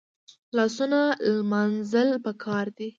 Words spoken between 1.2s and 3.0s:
لمانځل پکار دي